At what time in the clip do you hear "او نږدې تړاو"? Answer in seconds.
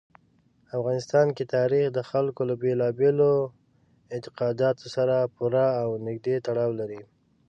5.81-6.71